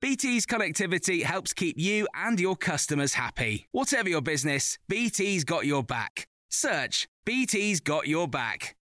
[0.00, 3.66] BT's connectivity helps keep you and your customers happy.
[3.72, 6.28] Whatever your business, BT's got your back.
[6.50, 8.76] Search BT's got your back.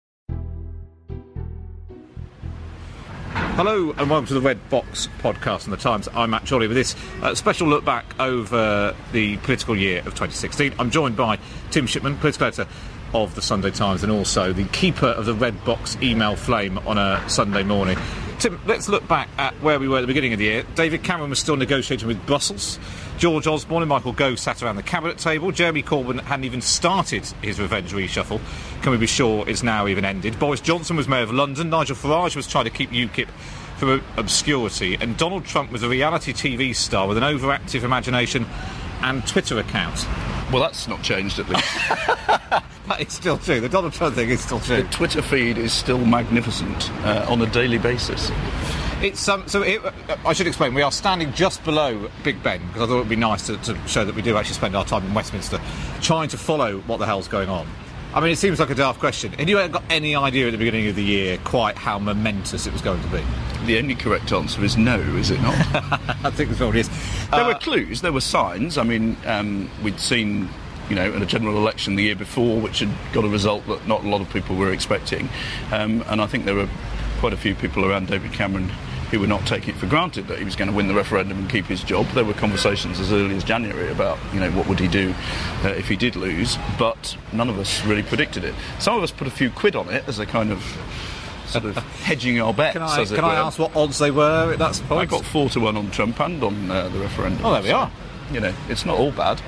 [3.32, 6.08] Hello and welcome to the Red Box podcast on the Times.
[6.14, 10.74] I'm Matt Chorley with this uh, special look back over the political year of 2016.
[10.78, 11.38] I'm joined by
[11.70, 12.66] Tim Shipman, political editor
[13.12, 16.98] of the Sunday Times, and also the keeper of the Red Box email flame on
[16.98, 17.98] a Sunday morning.
[18.38, 20.64] Tim, let's look back at where we were at the beginning of the year.
[20.74, 22.78] David Cameron was still negotiating with Brussels.
[23.18, 25.52] George Osborne and Michael Gove sat around the cabinet table.
[25.52, 28.40] Jeremy Corbyn hadn't even started his revenge reshuffle.
[28.80, 30.38] Can we be sure it's now even ended?
[30.38, 31.68] Boris Johnson was mayor of London.
[31.68, 33.28] Nigel Farage was trying to keep UKIP
[33.76, 34.94] from obscurity.
[34.94, 38.46] And Donald Trump was a reality TV star with an overactive imagination
[39.02, 40.06] and Twitter account.
[40.50, 42.64] Well, that's not changed at least.
[43.00, 43.60] is still true.
[43.60, 44.82] The Donald Trump thing is still true.
[44.82, 48.30] The Twitter feed is still magnificent uh, on a daily basis.
[49.02, 49.80] It's um, so it,
[50.26, 50.74] I should explain.
[50.74, 53.56] We are standing just below Big Ben because I thought it would be nice to,
[53.58, 55.58] to show that we do actually spend our time in Westminster,
[56.02, 57.66] trying to follow what the hell's going on.
[58.12, 59.32] I mean, it seems like a daft question.
[59.32, 62.72] Had you got any idea at the beginning of the year quite how momentous it
[62.72, 63.22] was going to be?
[63.66, 65.54] The only correct answer is no, is it not?
[66.24, 66.88] I think that's probably is.
[67.30, 68.78] There uh, were clues, there were signs.
[68.78, 70.48] I mean, um, we'd seen
[70.90, 73.86] you know, in a general election the year before, which had got a result that
[73.86, 75.28] not a lot of people were expecting.
[75.72, 76.68] Um, and I think there were
[77.20, 78.70] quite a few people around David Cameron
[79.10, 81.38] who were not taking it for granted that he was going to win the referendum
[81.38, 82.06] and keep his job.
[82.08, 85.14] There were conversations as early as January about, you know, what would he do
[85.64, 88.54] uh, if he did lose, but none of us really predicted it.
[88.78, 90.62] Some of us put a few quid on it as a kind of
[91.46, 92.74] sort of hedging our bets.
[92.74, 95.00] Can I, can I ask what odds they were at that point?
[95.00, 97.44] I got four to one on Trump and on uh, the referendum.
[97.44, 97.90] Oh, there we so, are.
[98.32, 99.42] You know, it's not all bad.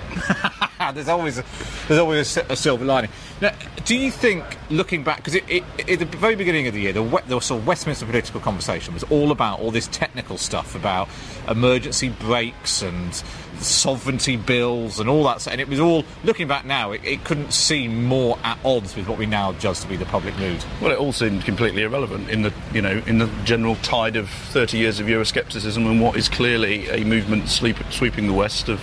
[0.94, 1.44] there's always a,
[1.88, 3.10] there's always a, a silver lining.
[3.40, 3.52] Now,
[3.84, 7.40] do you think, looking back, because at the very beginning of the year, the, the
[7.40, 11.08] sort of Westminster political conversation was all about all this technical stuff about
[11.48, 13.22] emergency brakes and
[13.62, 15.46] sovereignty bills and all that.
[15.46, 19.08] And it was all looking back now, it, it, couldn't seem more at odds with
[19.08, 20.64] what we now judge to be the public mood.
[20.80, 24.28] Well, it all seemed completely irrelevant in the you know in the general tide of
[24.28, 28.80] 30 years of Euroscepticism and what is clearly a movement sleep, sweeping the West of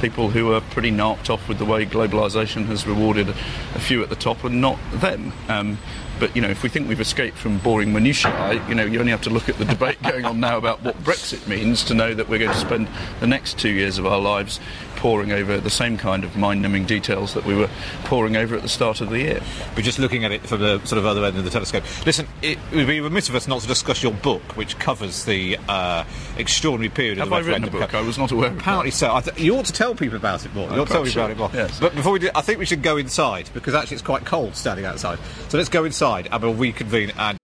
[0.00, 4.08] people who are pretty narked off with the way globalisation has rewarded a, few at
[4.08, 5.32] the top and not them.
[5.48, 5.78] Um,
[6.20, 9.10] but you know, if we think we've escaped from boring minutiae, you know, you only
[9.10, 12.14] have to look at the debate going on now about what Brexit means to know
[12.14, 12.88] that we're going to spend
[13.18, 14.60] the next two years of our lives
[15.00, 17.68] poring over the same kind of mind-numbing details that we were
[18.04, 19.40] poring over at the start of the year.
[19.74, 21.84] We're just looking at it from the sort of other end of the telescope.
[22.04, 25.58] Listen, it would be remiss of us not to discuss your book, which covers the
[25.68, 26.04] uh,
[26.36, 27.62] extraordinary period Have of the I referendum.
[27.70, 27.94] written a book?
[27.94, 28.52] I was not aware.
[28.52, 29.18] Apparently so.
[29.20, 30.68] Th- you ought to tell people about it more.
[30.70, 31.50] You ought to tell people about it more.
[31.54, 31.80] Yes.
[31.80, 34.54] But before we do, I think we should go inside because actually it's quite cold
[34.54, 35.18] standing outside.
[35.48, 37.38] So let's go inside and we'll reconvene and.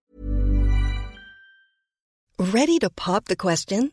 [2.38, 3.92] Ready to pop the question?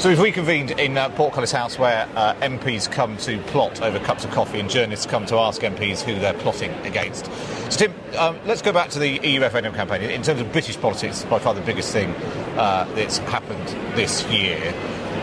[0.00, 4.24] So we've reconvened in uh, Portcullis House where uh, MPs come to plot over cups
[4.24, 7.26] of coffee and journalists come to ask MPs who they're plotting against.
[7.70, 10.00] So Tim, um, let's go back to the EU referendum campaign.
[10.08, 12.14] In terms of British politics, by far the biggest thing
[12.56, 14.72] uh, that's happened this year.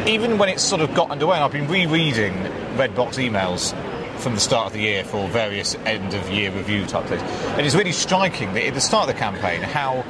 [0.05, 2.35] Even when it's sort of got underway, and I've been rereading
[2.77, 3.73] Red Box emails
[4.19, 7.65] from the start of the year for various end of year review type things, and
[7.65, 10.05] it's really striking that at the start of the campaign how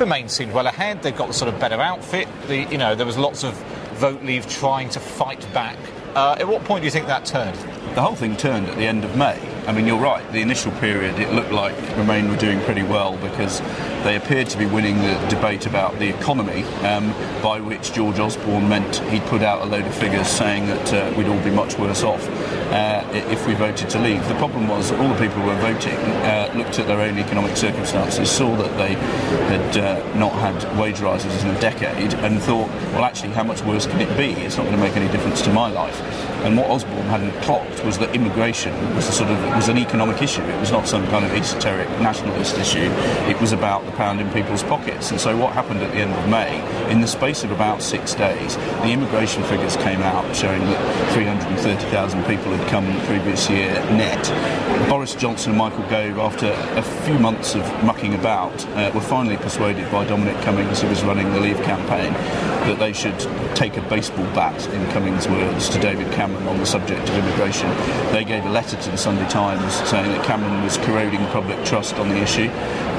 [0.00, 1.02] the Remain seemed well ahead.
[1.02, 2.26] They've got the sort of better outfit.
[2.48, 3.54] The, you know, there was lots of
[4.00, 5.76] vote leave trying to fight back.
[6.14, 7.54] Uh, at what point do you think that turned?
[7.94, 9.36] The whole thing turned at the end of May.
[9.66, 10.24] I mean, you're right.
[10.32, 13.60] The initial period, it looked like Remain were doing pretty well because
[14.04, 17.10] they appeared to be winning the debate about the economy, um,
[17.42, 21.14] by which George Osborne meant he'd put out a load of figures saying that uh,
[21.16, 22.26] we'd all be much worse off
[22.70, 24.26] uh, if we voted to leave.
[24.28, 27.18] The problem was that all the people who were voting uh, looked at their own
[27.18, 32.40] economic circumstances, saw that they had uh, not had wage rises in a decade, and
[32.40, 34.32] thought, well, actually, how much worse can it be?
[34.42, 36.00] It's not going to make any difference to my life.
[36.44, 40.22] And what Osborne hadn't clocked was that immigration was a sort of was an economic
[40.22, 40.42] issue.
[40.42, 42.90] It was not some kind of esoteric nationalist issue.
[43.28, 45.10] It was about the pound in people's pockets.
[45.10, 46.60] And so what happened at the end of May,
[46.90, 52.24] in the space of about six days, the immigration figures came out showing that 330,000
[52.24, 54.88] people had come the previous year net.
[54.88, 56.46] Boris Johnson and Michael Gove, after
[56.78, 61.02] a few months of mucking about, uh, were finally persuaded by Dominic Cummings, who was
[61.02, 63.18] running the Leave campaign, that they should
[63.54, 67.69] take a baseball bat, in Cummings' words, to David Cameron on the subject of immigration.
[68.12, 71.94] They gave a letter to the Sunday Times saying that Cameron was corroding public trust
[71.96, 72.48] on the issue,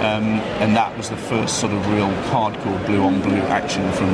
[0.01, 4.09] um, and that was the first sort of real hardcore blue on blue action from,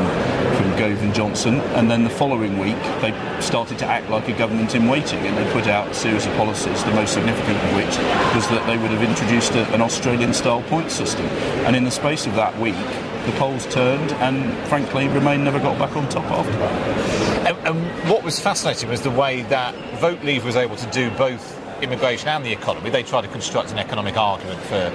[0.57, 1.61] from Gove and Johnson.
[1.77, 5.37] And then the following week, they started to act like a government in waiting, and
[5.37, 7.97] they put out a series of policies, the most significant of which
[8.35, 11.25] was that they would have introduced a, an Australian style point system.
[11.65, 12.75] And in the space of that week,
[13.27, 17.16] the polls turned, and frankly, Remain never got back on top after that.
[17.67, 21.53] And, what was fascinating was the way that Vote Leave was able to do both
[21.83, 22.89] immigration and the economy.
[22.89, 24.85] They tried to construct an economic argument for,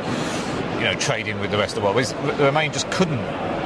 [0.79, 1.97] you know, trading with the rest of the world.
[1.97, 3.21] Whereas Remain just couldn't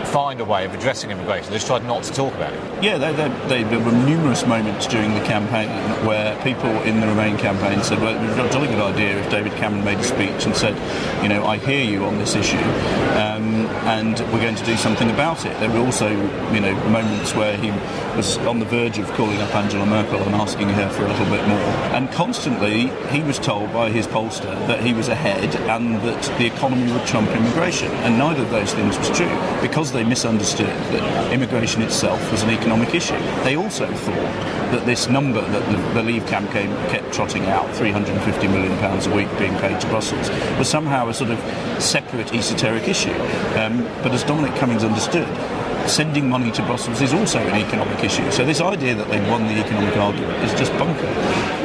[0.07, 1.51] find a way of addressing immigration.
[1.51, 2.85] They just tried not to talk about it.
[2.85, 5.69] Yeah, they, they, they, there were numerous moments during the campaign
[6.07, 9.19] where people in the Remain campaign said, well, it would be a jolly good idea
[9.19, 10.75] if David Cameron made a speech and said,
[11.23, 15.11] you know, I hear you on this issue, um, and we're going to do something
[15.11, 15.59] about it.
[15.61, 16.09] There were also,
[16.53, 17.71] you know, moments where he
[18.17, 21.27] was on the verge of calling up Angela Merkel and asking her for a little
[21.27, 21.59] bit more.
[21.97, 26.47] And constantly, he was told by his pollster that he was ahead and that the
[26.47, 27.91] economy would trump immigration.
[28.05, 29.27] And neither of those things was true
[29.61, 33.19] because they misunderstood that immigration itself was an economic issue.
[33.45, 34.33] They also thought
[34.73, 39.27] that this number that the, Leave campaign kept trotting out, 350 million pounds a week
[39.39, 40.29] being paid to Brussels,
[40.59, 41.39] was somehow a sort of
[41.83, 43.15] separate esoteric issue.
[43.57, 45.27] Um, but as Dominic Cummings understood,
[45.89, 48.31] sending money to Brussels is also an economic issue.
[48.31, 51.07] So this idea that they'd won the economic argument is just bunker.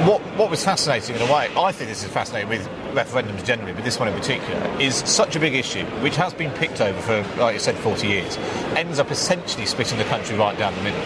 [0.07, 3.73] What, what was fascinating in a way, I think this is fascinating with referendums generally,
[3.73, 6.99] but this one in particular, is such a big issue, which has been picked over
[7.01, 8.37] for, like I said, 40 years,
[8.75, 11.01] ends up essentially splitting the country right down the middle.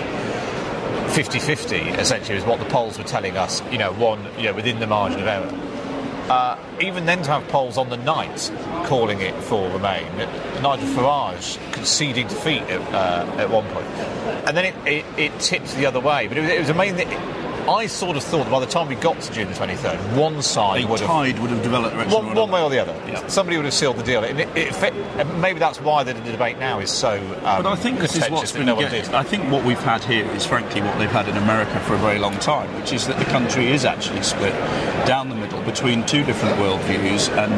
[1.15, 4.79] 50-50 essentially is what the polls were telling us, you know, one, you know, within
[4.79, 5.74] the margin of error.
[6.29, 8.51] Uh, even then to have polls on the night
[8.85, 10.07] calling it for Remain,
[10.61, 13.85] Nigel Farage conceding defeat at, uh, at one point.
[14.47, 16.27] And then it, it, it tipped the other way.
[16.27, 18.87] But it was, it was amazing that I sort of thought that by the time
[18.87, 22.35] we got to June the 23rd, one side A would have would have developed one,
[22.35, 22.93] one way or the other.
[23.07, 23.25] Yeah.
[23.27, 24.23] Somebody would have sealed the deal.
[24.23, 24.93] It, it, fit-
[25.37, 27.13] maybe that's why the, the debate now is so.
[27.43, 30.03] Um, But I think this is what's been no get- I think what we've had
[30.03, 33.07] here is frankly what they've had in America for a very long time, which is
[33.07, 34.53] that the country is actually split
[35.07, 37.53] down the middle between two different worldviews, and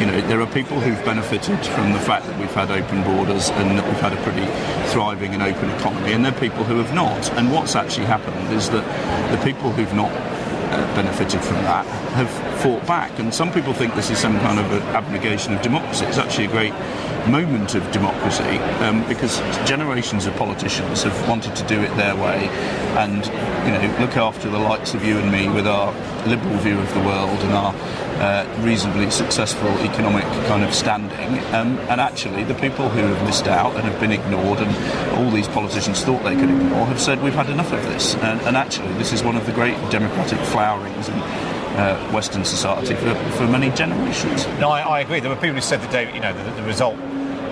[0.00, 3.50] you know there are people who've benefited from the fact that we've had open borders
[3.50, 4.46] and that we've had a pretty
[4.90, 7.30] thriving and open economy, and there are people who have not.
[7.32, 8.84] And what's actually happened is that
[9.30, 10.10] the people who've not
[10.70, 12.30] uh, benefited from that have
[12.60, 13.18] fought back.
[13.18, 16.04] And some people think this is some kind of an abnegation of democracy.
[16.04, 16.74] It's actually a great
[17.28, 22.48] moment of democracy um, because generations of politicians have wanted to do it their way
[22.96, 25.92] and you know look after the likes of you and me with our
[26.26, 27.74] liberal view of the world and our
[28.20, 31.38] uh, reasonably successful economic kind of standing.
[31.54, 35.30] Um, and actually, the people who have missed out and have been ignored, and all
[35.30, 38.14] these politicians thought they could ignore, have said we've had enough of this.
[38.16, 41.14] And, and actually, this is one of the great democratic flowerings in
[41.78, 44.46] uh, Western society for, for many generations.
[44.58, 45.20] No, I, I, agree.
[45.20, 46.96] There were people who said that David, you know, the, the result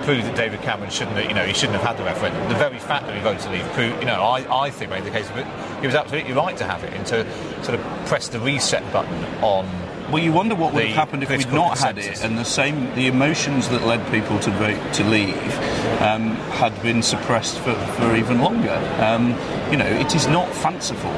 [0.03, 2.47] proved that David Cameron shouldn't, have, you know, he shouldn't have had the referendum.
[2.47, 5.03] The very fact that he voted to leave proved, you know, I, I think made
[5.03, 5.47] the case of it.
[5.81, 9.23] He was absolutely right to have it and to sort of press the reset button
[9.43, 9.65] on
[10.11, 12.93] well, you wonder what would have happened if we'd not had it, and the same,
[12.95, 15.59] the emotions that led people to vote to leave
[16.01, 18.75] um, had been suppressed for, for even longer.
[18.99, 19.29] Um,
[19.71, 21.11] you know, it is not fanciful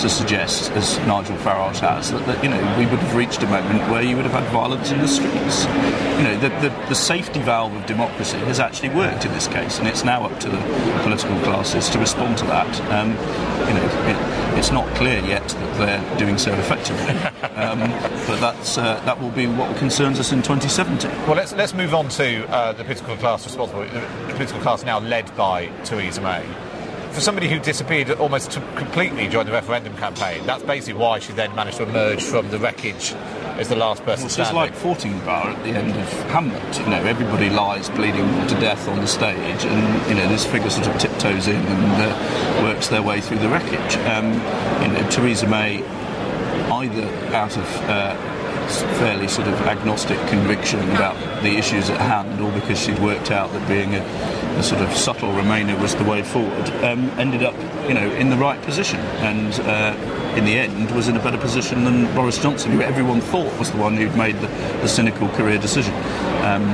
[0.00, 3.46] to suggest, as Nigel Farage has, that, that, you know we would have reached a
[3.46, 5.64] moment where you would have had violence in the streets.
[6.18, 9.78] You know, the, the, the safety valve of democracy has actually worked in this case,
[9.78, 10.58] and it's now up to the
[11.02, 12.80] political classes to respond to that.
[12.92, 13.10] Um,
[13.66, 17.14] you know, it, it's not clear yet that they're doing so effectively.
[18.40, 21.08] That's uh, that will be what concerns us in 2070.
[21.08, 23.82] Well, let's let's move on to uh, the political class responsible.
[23.82, 26.46] The political class now led by Theresa May.
[27.12, 31.54] For somebody who disappeared almost completely during the referendum campaign, that's basically why she then
[31.54, 33.14] managed to emerge from the wreckage
[33.58, 34.74] as the last person well, standing.
[34.74, 36.78] It's like Fortinbras at the end of Hamlet.
[36.78, 40.68] You know, everybody lies bleeding to death on the stage, and you know this figure
[40.68, 43.96] sort of tiptoes in and uh, works their way through the wreckage.
[44.08, 44.34] Um,
[44.82, 45.78] you know, Theresa May
[46.76, 48.14] either out of uh,
[48.98, 53.52] fairly sort of agnostic conviction about the issues at hand, or because she'd worked out
[53.52, 54.00] that being a,
[54.56, 57.54] a sort of subtle Remainer was the way forward, um, ended up,
[57.88, 61.38] you know, in the right position, and uh, in the end was in a better
[61.38, 64.48] position than Boris Johnson, who everyone thought was the one who'd made the,
[64.82, 65.94] the cynical career decision.
[66.44, 66.64] Um,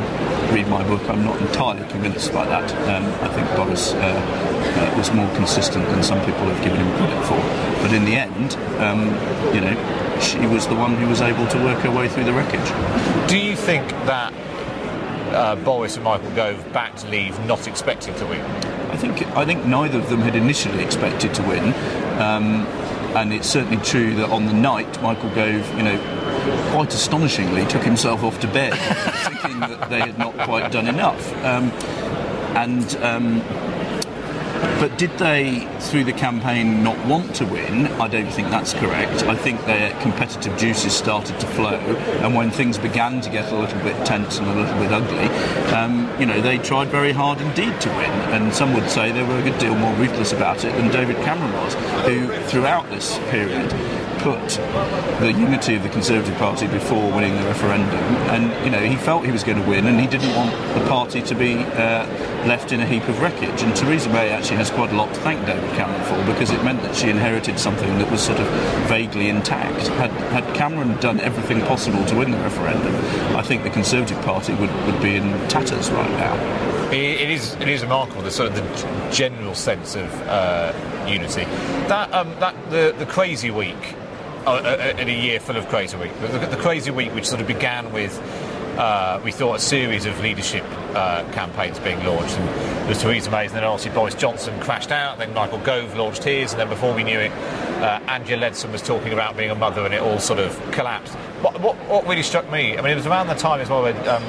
[0.52, 2.70] read my book, I'm not entirely convinced by that.
[2.88, 6.96] Um, I think Boris uh, uh, was more consistent than some people have given him
[6.96, 7.38] credit for.
[7.82, 9.06] But in the end, um,
[9.54, 12.32] you know, she was the one who was able to work her way through the
[12.32, 13.28] wreckage.
[13.28, 14.32] Do you think that
[15.32, 18.40] uh, Boris and Michael Gove backed leave not expecting to win?
[18.90, 21.72] I think I think neither of them had initially expected to win.
[22.20, 22.66] Um,
[23.14, 25.98] and it's certainly true that on the night, Michael Gove, you know,
[26.72, 28.74] quite astonishingly took himself off to bed,
[29.40, 31.32] thinking that they had not quite done enough.
[31.44, 31.70] Um,
[32.56, 33.40] and um,
[34.78, 37.86] but did they, through the campaign, not want to win?
[38.00, 39.24] I don't think that's correct.
[39.24, 41.78] I think their competitive juices started to flow,
[42.22, 45.26] and when things began to get a little bit tense and a little bit ugly,
[45.74, 48.10] um, you know, they tried very hard indeed to win.
[48.32, 51.16] And some would say they were a good deal more ruthless about it than David
[51.16, 51.74] Cameron was,
[52.06, 53.72] who, throughout this period,
[54.22, 54.40] put
[55.18, 57.98] the unity of the Conservative Party before winning the referendum.
[58.30, 60.86] And, you know, he felt he was going to win and he didn't want the
[60.88, 62.06] party to be uh,
[62.46, 63.62] left in a heap of wreckage.
[63.62, 66.62] And Theresa May actually has quite a lot to thank David Cameron for because it
[66.62, 68.46] meant that she inherited something that was sort of
[68.88, 69.88] vaguely intact.
[69.88, 72.94] Had, had Cameron done everything possible to win the referendum,
[73.36, 76.92] I think the Conservative Party would, would be in tatters right now.
[76.92, 80.72] It is, it is remarkable the sort of the general sense of uh,
[81.08, 81.44] unity.
[81.88, 83.94] That um, that the the crazy week
[84.46, 86.12] in a year full of Crazy Week.
[86.20, 88.18] The, Crazy Week, which sort of began with,
[88.78, 92.36] uh, we thought, a series of leadership uh, campaigns being launched.
[92.36, 95.96] And it was Theresa May, and then obviously Boris Johnson crashed out, then Michael Gove
[95.96, 97.32] launched his, and then before we knew it,
[97.82, 101.14] uh, Andrea Leadsom was talking about being a mother, and it all sort of collapsed.
[101.42, 103.82] What, what, what really struck me, I mean, it was around the time as well
[103.82, 104.24] when um,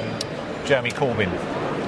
[0.64, 1.30] Jeremy Corbyn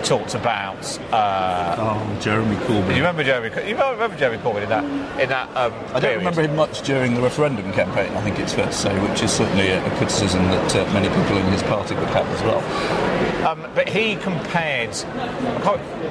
[0.06, 0.98] talked about.
[1.12, 2.90] Uh, oh, Jeremy Corbyn.
[2.90, 3.68] You remember Jeremy?
[3.68, 4.84] You remember Jeremy Corbyn in that?
[5.20, 5.48] In that.
[5.56, 6.18] Um, I don't period?
[6.18, 8.12] remember him much during the referendum campaign.
[8.14, 11.08] I think it's fair to say, which is certainly a, a criticism that uh, many
[11.08, 13.46] people in his party would have as well.
[13.46, 14.90] Um, but he compared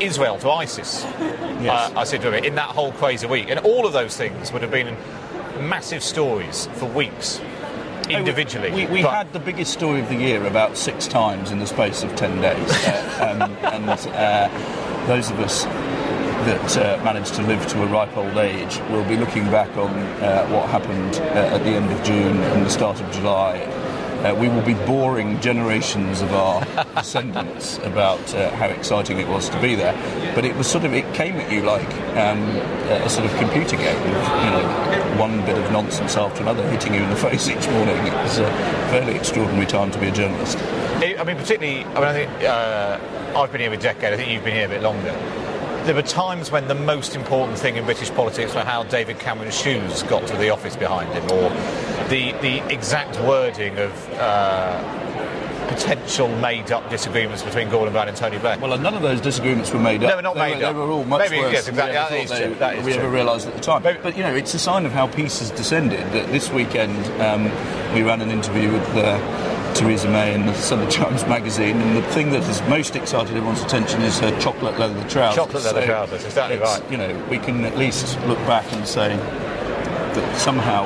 [0.02, 1.04] Israel to ISIS.
[1.62, 1.92] Yes.
[1.92, 4.52] Uh, I said to him in that whole crazy week, and all of those things
[4.52, 4.96] would have been
[5.60, 7.40] massive stories for weeks
[8.08, 8.72] individually.
[8.72, 12.04] We, we had the biggest story of the year about six times in the space
[12.04, 12.72] of 10 days.
[12.88, 15.66] uh, um, and uh, those of us
[16.46, 19.90] that uh, managed to live to a ripe old age will be looking back on
[20.22, 23.58] uh, what happened uh, at the end of June and the start of July
[24.24, 29.50] uh, we will be boring generations of our descendants about uh, how exciting it was
[29.50, 29.94] to be there.
[30.34, 32.42] But it was sort of, it came at you like um,
[32.90, 36.94] a sort of computer game with, you know, one bit of nonsense after another hitting
[36.94, 37.98] you in the face each morning.
[37.98, 38.48] It was a
[38.90, 40.58] fairly extraordinary time to be a journalist.
[40.58, 44.32] I mean, particularly, I mean, I think uh, I've been here a decade, I think
[44.32, 45.16] you've been here a bit longer
[45.86, 49.56] there were times when the most important thing in British politics were how David Cameron's
[49.56, 51.52] shoes got to the office behind him, or
[52.10, 58.58] the the exact wording of uh, potential made-up disagreements between Gordon Brown and Tony Blair.
[58.60, 60.10] Well, none of those disagreements were made up.
[60.12, 60.74] They were not made were, up.
[60.74, 61.94] They were all much Maybe, worse yes, than exactly.
[61.96, 62.56] we ever, That is thought they- true.
[62.56, 63.84] That is we ever realised at the time.
[63.84, 66.96] Maybe- But, you know, it's a sign of how peace has descended that this weekend
[67.22, 67.46] um,
[67.96, 72.04] we ran an interview with uh, Theresa May in the Sunday Times magazine, and the
[72.12, 75.36] thing that has most excited everyone's attention is her chocolate leather trousers.
[75.36, 76.82] Chocolate leather trousers, exactly right.
[76.92, 80.86] You know, we can at least look back and say that somehow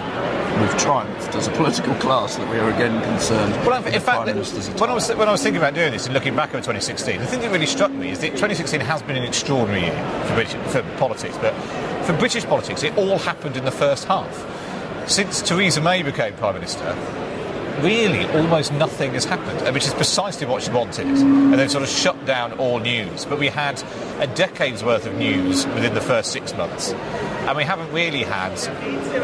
[0.59, 3.99] we've triumphed as a political class, that we are again concerned Well, with in the
[3.99, 6.49] fact, Minister's when I, was, when I was thinking about doing this and looking back
[6.49, 9.81] over 2016, the thing that really struck me is that 2016 has been an extraordinary
[9.81, 11.53] year for, British, for politics, but
[12.05, 14.45] for British politics, it all happened in the first half.
[15.09, 16.95] Since Theresa May became Prime Minister,
[17.81, 21.07] really almost nothing has happened, which is precisely what she wanted.
[21.07, 23.25] And they've sort of shut down all news.
[23.25, 23.81] But we had
[24.19, 26.93] a decade's worth of news within the first six months.
[27.47, 28.51] And we haven't really had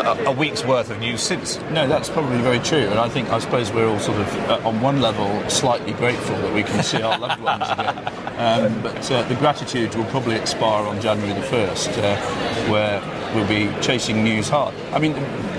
[0.06, 1.60] a, a week's worth of news since.
[1.72, 4.68] No, that's probably very true, and I think I suppose we're all sort of uh,
[4.68, 7.98] on one level slightly grateful that we can see our loved ones again.
[8.38, 12.18] Um, but uh, the gratitude will probably expire on January the first, uh,
[12.72, 13.00] where
[13.36, 14.74] we'll be chasing news hard.
[14.92, 15.14] I mean,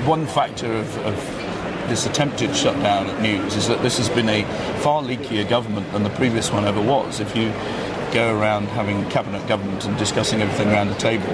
[0.04, 1.14] one factor of, of
[1.88, 4.42] this attempted shutdown at news is that this has been a
[4.80, 7.20] far leakier government than the previous one ever was.
[7.20, 7.52] If you
[8.12, 11.28] go around having cabinet government and discussing everything around the table,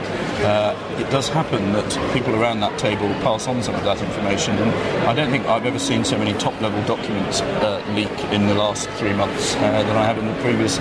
[0.44, 4.56] uh, it does happen that people around that table pass on some of that information.
[4.56, 4.70] And
[5.08, 8.88] I don't think I've ever seen so many top-level documents uh, leak in the last
[8.90, 10.78] three months uh, than I have in the previous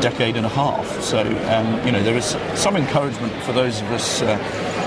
[0.00, 1.00] decade and a half.
[1.00, 4.22] So, um, you know, there is some encouragement for those of us.
[4.22, 4.38] Uh,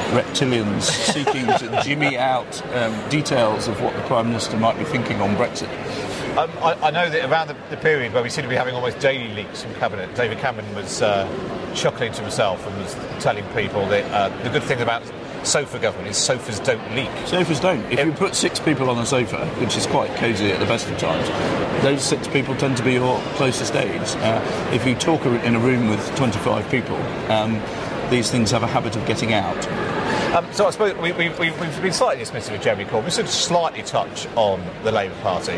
[0.08, 5.20] reptilians seeking to jimmy out um, details of what the Prime Minister might be thinking
[5.20, 5.68] on Brexit.
[6.38, 8.76] Um, I, I know that around the, the period where we seem to be having
[8.76, 11.28] almost daily leaks from cabinet, David Cameron was uh,
[11.74, 15.02] chuckling to himself and was telling people that uh, the good thing about
[15.42, 17.10] sofa government is sofas don't leak.
[17.26, 17.84] Sofas don't.
[17.92, 20.88] If you put six people on a sofa, which is quite cosy at the best
[20.88, 21.28] of times,
[21.82, 24.14] those six people tend to be your closest aides.
[24.18, 26.98] Uh, if you talk in a room with 25 people,
[27.32, 27.60] um,
[28.12, 29.58] these things have a habit of getting out.
[30.36, 33.06] Um, so I suppose we, we, we, we've been slightly dismissive of Jeremy Corbyn.
[33.06, 35.54] We should slightly touch on the Labour Party.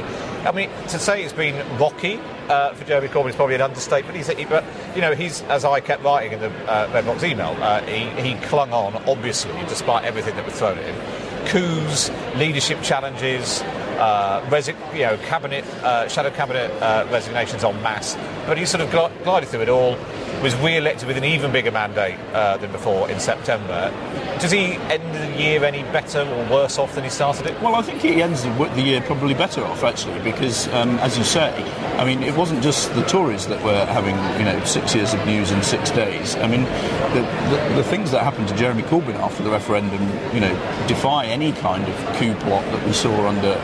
[0.45, 4.15] I mean, to say it's been rocky uh, for Jeremy Corbyn is probably an understatement.
[4.15, 4.63] He's, he, but
[4.95, 8.09] you know, he's as I kept writing in the uh, Red Box email, uh, he,
[8.21, 11.47] he clung on obviously despite everything that was thrown at him.
[11.47, 13.61] Coups, leadership challenges,
[13.97, 18.15] uh, resi- you know, cabinet, uh, shadow cabinet uh, resignations en masse.
[18.45, 19.97] But he sort of gl- glided through it all.
[20.43, 23.91] Was re-elected with an even bigger mandate uh, than before in September.
[24.39, 27.61] Does he end the year any better or worse off than he started it?
[27.61, 31.25] Well, I think he ends the, year probably better off, actually, because, um, as you
[31.25, 31.51] say,
[31.97, 35.25] I mean, it wasn't just the Tories that were having, you know, six years of
[35.25, 36.37] news in six days.
[36.37, 40.01] I mean, the, the, the things that happened to Jeremy Corbyn after the referendum,
[40.33, 43.61] you know, defy any kind of coup plot that we saw under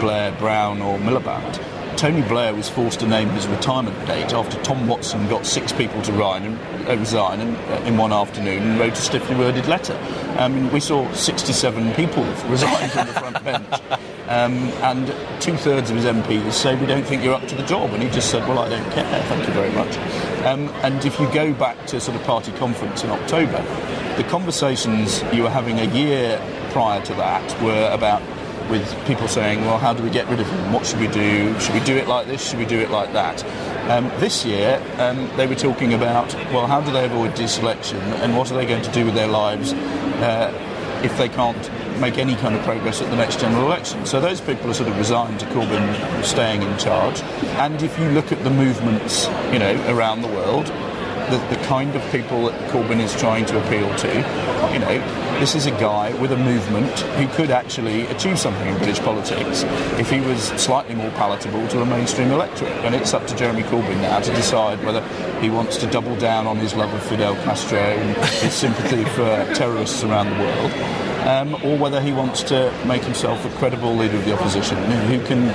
[0.00, 1.62] Blair, Brown, or Miliband.
[1.96, 6.02] Tony Blair was forced to name his retirement date after Tom Watson got six people
[6.02, 9.94] to resign and, uh, resign uh, in one afternoon and wrote a stiffly worded letter.
[10.38, 13.80] I mean, we saw 67 people resign from the front bench.
[14.28, 15.06] Um, and
[15.40, 18.02] two thirds of his MPs say we don't think you're up to the job, and
[18.02, 19.96] he just said, "Well, I don't care, thank you very much."
[20.44, 23.62] Um, and if you go back to sort of party conference in October,
[24.16, 26.40] the conversations you were having a year
[26.72, 28.20] prior to that were about
[28.70, 30.72] with people saying, well, how do we get rid of him?
[30.72, 31.58] What should we do?
[31.60, 32.48] Should we do it like this?
[32.48, 33.44] Should we do it like that?
[33.90, 38.36] Um, this year, um, they were talking about, well, how do they avoid deselection and
[38.36, 40.52] what are they going to do with their lives uh,
[41.04, 44.04] if they can't make any kind of progress at the next general election?
[44.06, 47.20] So those people are sort of resigned to Corbyn staying in charge.
[47.58, 50.66] And if you look at the movements, you know, around the world,
[51.30, 54.08] the, the kind of people that Corbyn is trying to appeal to,
[54.72, 58.76] you know, this is a guy with a movement who could actually achieve something in
[58.78, 59.64] British politics
[59.98, 62.72] if he was slightly more palatable to a mainstream electorate.
[62.84, 65.06] And it's up to Jeremy Corbyn now to decide whether
[65.40, 69.54] he wants to double down on his love of Fidel Castro and his sympathy for
[69.54, 70.72] terrorists around the world.
[71.26, 74.76] Um, or whether he wants to make himself a credible leader of the opposition
[75.08, 75.52] who can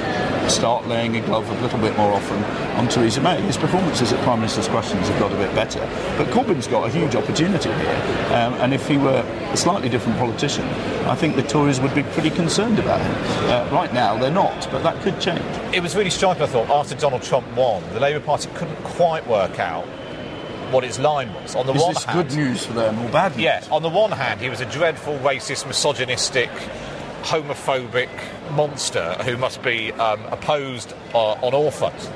[0.49, 2.43] start laying a glove a little bit more often
[2.75, 3.39] on Theresa May.
[3.41, 5.79] His performances at Prime Minister's Questions have got a bit better,
[6.17, 8.27] but Corbyn's got a huge opportunity here.
[8.31, 10.65] Um, and if he were a slightly different politician,
[11.07, 13.49] I think the Tories would be pretty concerned about him.
[13.49, 15.41] Uh, right now, they're not, but that could change.
[15.73, 19.25] It was really striking, I thought, after Donald Trump won, the Labour Party couldn't quite
[19.27, 19.85] work out
[20.73, 21.55] what its line was.
[21.55, 23.43] On the Is one this hand, good news for them or bad news?
[23.43, 26.49] Yeah, on the one hand, he was a dreadful, racist, misogynistic,
[27.23, 28.09] homophobic
[28.51, 32.09] monster who must be um, opposed uh, on all fronts.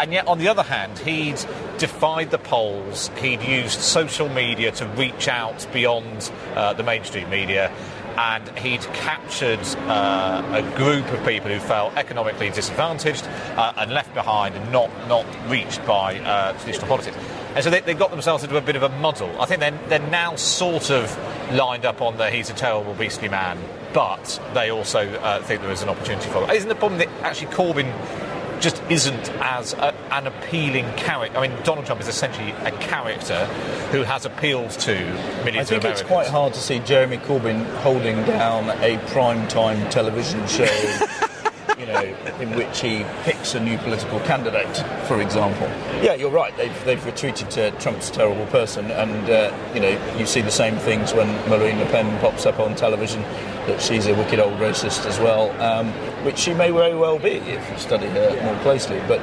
[0.00, 1.38] And yet, on the other hand, he'd
[1.76, 7.70] defied the polls, he'd used social media to reach out beyond uh, the mainstream media.
[8.16, 13.24] and he'd captured uh, a group of people who felt economically disadvantaged
[13.56, 17.16] uh, and left behind and not, not reached by uh, traditional politics.
[17.54, 19.40] And so they, they, got themselves into a bit of a muddle.
[19.40, 21.16] I think they're, they're now sort of
[21.52, 23.58] lined up on the he's a terrible, beastly man,
[23.92, 26.50] but they also uh, think there is an opportunity for it.
[26.50, 27.92] Isn't the problem that actually Corbyn
[28.60, 31.38] just isn't as a, an appealing character.
[31.38, 33.46] I mean, Donald Trump is essentially a character
[33.90, 34.94] who has appealed to
[35.44, 39.88] millions I think it's quite hard to see Jeremy Corbyn holding down a prime time
[39.90, 40.64] television show.
[41.80, 42.02] you know,
[42.40, 45.66] in which he picks a new political candidate, for example.
[46.02, 46.54] Yeah, you're right.
[46.58, 50.76] They've, they've retreated to Trump's terrible person, and uh, you know, you see the same
[50.76, 53.22] things when Marine Le Pen pops up on television
[53.66, 55.88] that she's a wicked old racist as well, um,
[56.24, 59.00] which she may very well be if you study her more closely.
[59.08, 59.20] But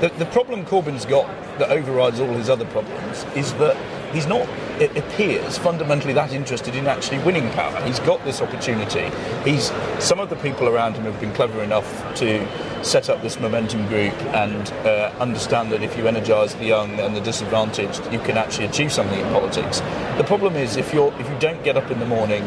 [0.00, 1.26] the, the problem Corbyn's got
[1.58, 3.76] that overrides all his other problems is that
[4.12, 4.48] he's not,
[4.80, 7.80] it appears, fundamentally that interested in actually winning power.
[7.82, 9.10] He's got this opportunity.
[9.48, 12.46] He's some of the people around him have been clever enough to
[12.84, 17.14] set up this momentum group and uh, understand that if you energise the young and
[17.14, 19.80] the disadvantaged, you can actually achieve something in politics.
[20.16, 22.42] The problem is if you're if you don't get up in the morning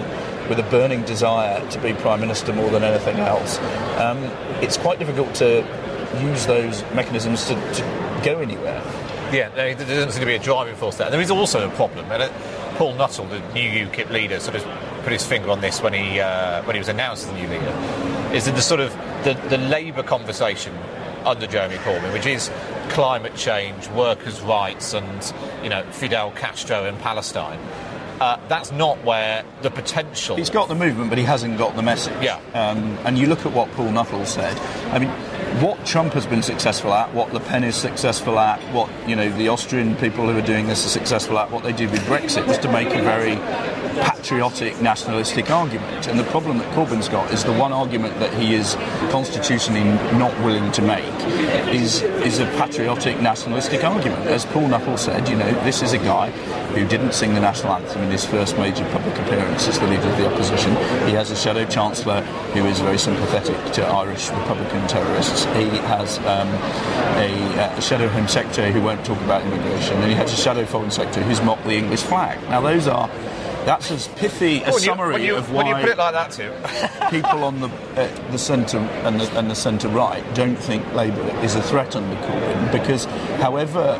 [0.49, 3.59] with a burning desire to be prime minister more than anything else,
[3.99, 4.17] um,
[4.61, 5.65] it's quite difficult to
[6.21, 8.81] use those mechanisms to, to go anywhere.
[9.31, 11.09] Yeah, there doesn't seem to be a driving force there.
[11.09, 12.05] There is also a problem.
[12.11, 12.31] And
[12.77, 14.63] Paul Nuttall, the new UKIP leader, sort of
[15.03, 17.47] put his finger on this when he uh, when he was announced as the new
[17.47, 18.33] leader.
[18.33, 18.91] Is that the sort of
[19.23, 20.73] the, the Labour conversation
[21.25, 22.51] under Jeremy Corbyn, which is
[22.89, 27.59] climate change, workers' rights, and you know Fidel Castro in Palestine.
[28.19, 30.35] Uh, that's not where the potential.
[30.35, 32.13] He's got the movement, but he hasn't got the message.
[32.21, 32.39] Yeah.
[32.53, 34.57] Um, and you look at what Paul Nuttall said.
[34.91, 35.09] I mean,
[35.61, 39.29] what Trump has been successful at, what Le Pen is successful at, what you know
[39.37, 42.45] the Austrian people who are doing this are successful at, what they did with Brexit
[42.47, 43.35] was to make a very
[44.03, 46.07] patriotic, nationalistic argument.
[46.07, 48.75] And the problem that Corbyn's got is the one argument that he is
[49.11, 49.83] constitutionally
[50.17, 51.03] not willing to make
[51.73, 54.27] is is a patriotic, nationalistic argument.
[54.27, 56.31] As Paul Nuttall said, you know, this is a guy
[56.75, 60.07] who didn't sing the national anthem in his first major public appearance as the leader
[60.07, 60.71] of the opposition.
[61.07, 62.21] He has a shadow chancellor
[62.53, 65.45] who is very sympathetic to Irish Republican terrorists.
[65.45, 66.49] He has um,
[67.17, 70.65] a, a, shadow Home Secretary who won't talk about immigration, and he has a shadow
[70.65, 72.41] Foreign Secretary who's mocked the English flag.
[72.49, 73.09] Now, those are
[73.65, 76.31] that's as pithy a summary you, you, of why when you put it like that,
[76.31, 76.53] too.
[77.09, 81.27] people on the uh, the centre and the, and the centre right don't think Labour
[81.43, 83.05] is a threat under Corbyn because,
[83.41, 83.99] however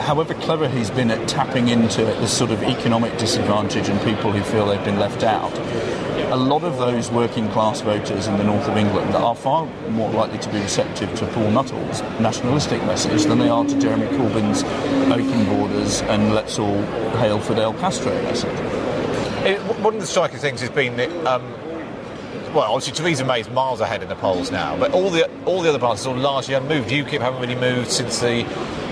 [0.00, 4.42] however clever he's been at tapping into this sort of economic disadvantage and people who
[4.42, 5.52] feel they've been left out,
[6.32, 10.10] a lot of those working class voters in the north of England are far more
[10.10, 14.62] likely to be receptive to Paul Nuttall's nationalistic message than they are to Jeremy Corbyn's
[15.10, 16.82] open borders and let's all
[17.18, 18.58] hail Fidel Castro message.
[19.80, 21.10] One of the striking things has been that.
[21.26, 21.65] Um,
[22.56, 25.68] well, obviously Theresa May's miles ahead in the polls now, but all the all the
[25.68, 26.88] other parties are largely unmoved.
[26.88, 28.44] UKIP haven't really moved since the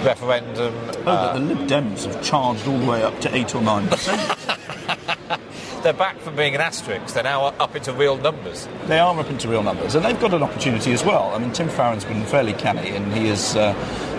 [0.05, 0.74] referendum.
[1.07, 3.62] Oh, uh, but the Lib Dems have charged all the way up to eight or
[3.62, 4.20] nine percent.
[5.83, 7.14] they're back from being an asterisk.
[7.14, 8.68] They're now up into real numbers.
[8.85, 11.35] They are up into real numbers, and they've got an opportunity as well.
[11.35, 13.72] I mean, Tim Farron's been fairly canny, and he has uh,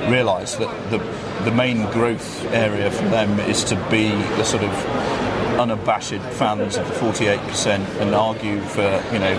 [0.10, 0.98] realised that the
[1.44, 5.25] the main growth area for them is to be the sort of
[5.56, 9.34] unabashed fans of the 48% and argue for you know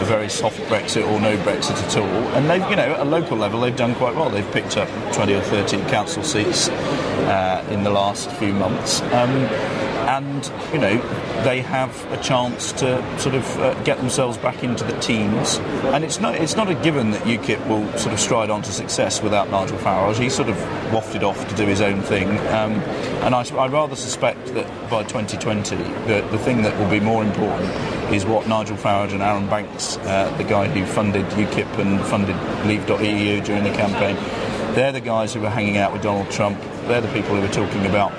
[0.00, 2.06] a very soft Brexit or no Brexit at all.
[2.34, 4.30] And they've you know, at a local level, they've done quite well.
[4.30, 9.02] They've picked up 20 or 30 council seats uh, in the last few months.
[9.12, 9.46] Um,
[10.16, 10.96] and you know
[11.42, 15.56] they have a chance to sort of uh, get themselves back into the teams.
[15.94, 18.72] And it's not it's not a given that UKIP will sort of stride on to
[18.72, 20.18] success without Nigel Farage.
[20.18, 20.56] He sort of
[20.92, 22.72] wafted off to do his own thing, um,
[23.24, 27.24] and I, I, rather suspect that by 2020, the the thing that will be more
[27.24, 27.70] important
[28.12, 32.36] is what Nigel Farage and Arron Banks, uh, the guy who funded UKIP and funded
[32.66, 34.16] Leave.eu during the campaign.
[34.74, 36.58] They're the guys who were hanging out with Donald Trump.
[36.86, 38.12] They're the people who were talking about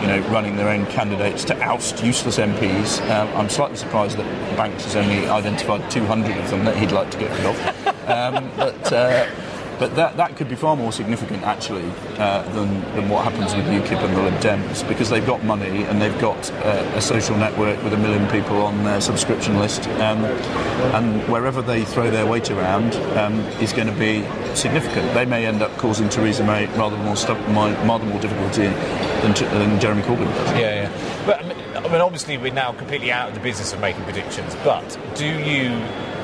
[0.00, 3.00] you know, running their own candidates to oust useless MPs.
[3.10, 7.10] Um, I'm slightly surprised that Banks has only identified 200 of them that he'd like
[7.10, 7.86] to get rid of.
[8.10, 9.30] Um, but uh,
[9.80, 13.64] but that, that could be far more significant, actually, uh, than, than what happens with
[13.64, 17.34] UKIP and the Lib Dems, because they've got money and they've got uh, a social
[17.34, 19.88] network with a million people on their subscription list.
[19.88, 20.26] Um,
[20.94, 24.22] and wherever they throw their weight around um, is going to be
[24.54, 25.14] significant.
[25.14, 29.80] They may end up causing Theresa May rather more, stuff, rather more difficulty than, than
[29.80, 30.58] Jeremy Corbyn does.
[30.58, 31.24] Yeah, yeah.
[31.24, 34.98] But I mean, obviously, we're now completely out of the business of making predictions, but
[35.14, 35.70] do you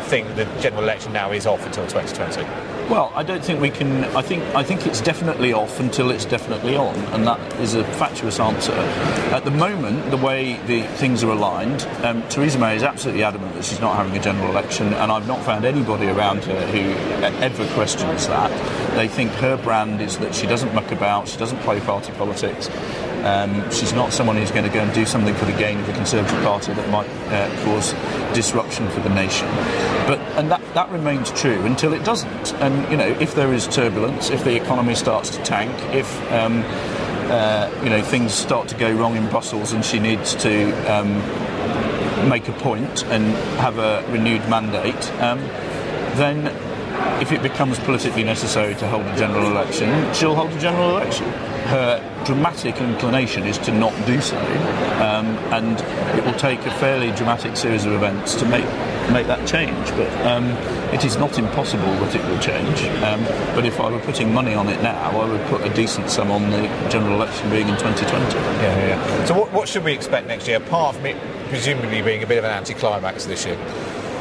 [0.08, 2.65] think the general election now is off until 2020?
[2.88, 4.04] Well, I don't think we can.
[4.16, 7.82] I think I think it's definitely off until it's definitely on, and that is a
[7.82, 8.74] fatuous answer.
[9.34, 13.54] At the moment, the way the things are aligned, um, Theresa May is absolutely adamant
[13.54, 16.92] that she's not having a general election, and I've not found anybody around her who
[17.42, 18.52] ever questions that.
[18.94, 22.68] They think her brand is that she doesn't muck about, she doesn't play party politics.
[23.26, 25.86] Um, she's not someone who's going to go and do something for the gain of
[25.86, 27.92] the Conservative Party that might uh, cause
[28.36, 29.48] disruption for the nation.
[30.06, 32.54] But and that, that remains true until it doesn't.
[32.54, 36.62] And you know, if there is turbulence, if the economy starts to tank, if um,
[37.28, 41.18] uh, you know things start to go wrong in Brussels, and she needs to um,
[42.28, 43.24] make a point and
[43.58, 45.40] have a renewed mandate, um,
[46.16, 46.46] then
[47.20, 51.26] if it becomes politically necessary to hold a general election, she'll hold a general election
[51.66, 54.38] her dramatic inclination is to not do so,
[55.02, 55.78] um, and
[56.18, 58.64] it will take a fairly dramatic series of events to make
[59.12, 59.90] make that change.
[59.90, 60.44] But um,
[60.92, 62.82] it is not impossible that it will change.
[63.02, 63.22] Um,
[63.54, 66.30] but if I were putting money on it now, I would put a decent sum
[66.30, 68.34] on the general election being in 2020.
[68.34, 69.24] Yeah, yeah.
[69.24, 71.16] So what, what should we expect next year, apart from it
[71.48, 73.56] presumably being a bit of an anticlimax this year?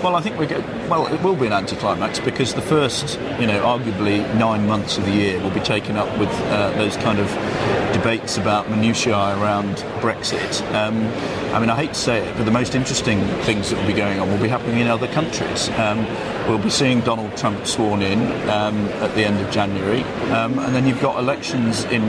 [0.03, 0.63] Well, I think we get.
[0.87, 5.05] Well, it will be an anticlimax because the first, you know, arguably nine months of
[5.05, 7.27] the year will be taken up with uh, those kind of
[7.91, 10.61] debates about minutiae around Brexit.
[10.75, 11.07] Um,
[11.55, 13.93] I mean, I hate to say it, but the most interesting things that will be
[13.93, 15.69] going on will be happening in other countries.
[15.69, 16.05] Um,
[16.47, 20.75] we'll be seeing Donald Trump sworn in um, at the end of January, um, and
[20.75, 22.03] then you've got elections in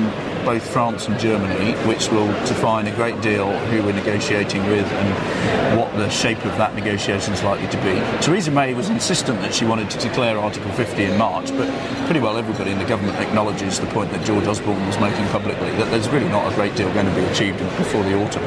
[0.47, 5.77] both France and Germany, which will define a great deal who we're negotiating with and
[5.77, 7.95] what the shape of that negotiation is likely to be.
[8.25, 11.69] Theresa May was insistent that she wanted to declare Article 50 in March, but
[12.05, 15.71] pretty well everybody in the government acknowledges the point that George Osborne was making publicly
[15.73, 18.45] that there's really not a great deal going to be achieved before the autumn.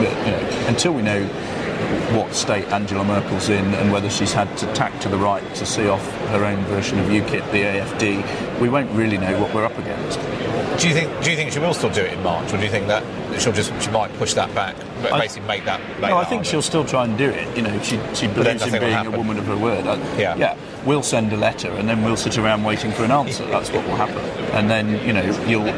[0.00, 1.22] You know, until we know
[2.16, 5.66] what state Angela Merkel's in and whether she's had to tack to the right to
[5.66, 9.66] see off her own version of UKIP, the AFD, we won't really know what we're
[9.66, 10.18] up against.
[10.78, 11.22] Do you think?
[11.22, 13.02] Do you think she will still do it in March, or do you think that
[13.40, 15.80] she'll just she might push that back, but basically make that?
[16.00, 16.48] Make no, that I think harder?
[16.48, 17.56] she'll still try and do it.
[17.56, 19.86] You know, she she believes in being a woman of her word.
[19.86, 20.36] I- Yeah.
[20.36, 20.56] yeah.
[20.84, 23.46] We'll send a letter, and then we'll sit around waiting for an answer.
[23.46, 24.18] That's what will happen.
[24.52, 25.68] And then you know you'll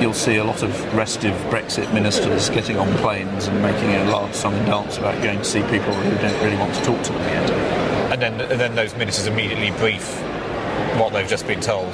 [0.00, 4.34] you'll see a lot of restive Brexit ministers getting on planes and making a large
[4.34, 7.12] song and dance about going to see people who don't really want to talk to
[7.12, 7.50] them yet.
[8.12, 10.06] and then and then those ministers immediately brief
[10.98, 11.92] what they've just been told.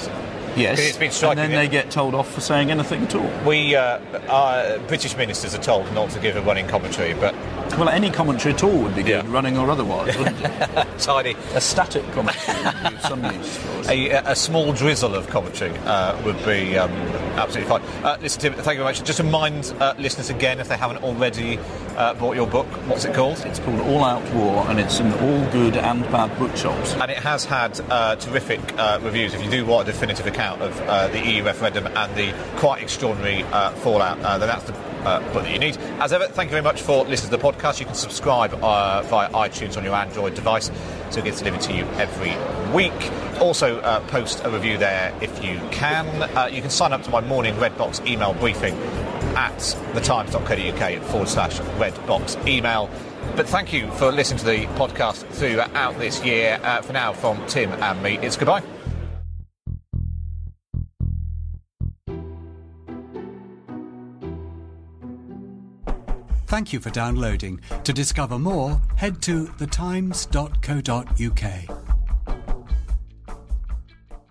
[0.57, 0.79] Yes.
[0.79, 3.31] It's been and then they get told off for saying anything at all.
[3.47, 7.35] We uh, our British ministers are told not to give a running commentary, but
[7.79, 9.31] Well, any commentary at all would be good, Yeah.
[9.31, 10.87] running or otherwise, wouldn't it?
[10.99, 13.89] tiny A static commentary would be of some use for us.
[13.89, 16.91] a, a small drizzle of commentary uh, would be um,
[17.37, 17.83] absolutely fine.
[18.03, 19.05] Uh, listen, Tim, thank you very much.
[19.05, 21.59] Just remind uh, listeners again, if they haven't already
[21.99, 23.39] uh, bought your book, what's it called?
[23.45, 26.95] It's called All Out War, and it's in all good and bad bookshops.
[26.95, 29.35] And it has had uh, terrific uh, reviews.
[29.35, 32.83] If you do want a definitive account of uh, the EU referendum and the quite
[32.83, 34.73] extraordinary uh, fallout, uh, then that's the
[35.07, 35.77] uh, that you need.
[36.01, 37.79] As ever, thank you very much for listening to the podcast.
[37.81, 40.71] You can subscribe uh, via iTunes on your Android device,
[41.11, 42.35] so it gets delivered to you every
[42.75, 43.13] week.
[43.41, 46.07] Also, uh, post a review there if you can.
[46.37, 48.75] Uh, you can sign up to my morning Redbox email briefing
[49.37, 49.57] at
[49.95, 52.91] thetimes.co.uk forward slash redbox email.
[53.35, 56.59] But thank you for listening to the podcast throughout this year.
[56.63, 58.76] Uh, for now, from Tim and me, it's goodbye.
[66.57, 67.61] Thank you for downloading.
[67.85, 71.43] To discover more, head to thetimes.co.uk.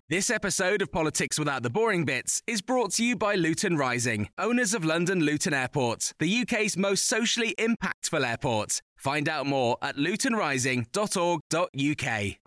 [0.10, 4.28] This episode of Politics Without the Boring Bits is brought to you by Luton Rising,
[4.40, 8.82] owners of London Luton Airport, the UK's most socially impactful airport.
[8.98, 12.45] Find out more at lutonrising.org.uk.